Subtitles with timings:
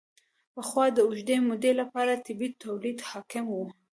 [0.53, 3.55] پخوا د اوږدې مودې لپاره طبیعي تولید حاکم و.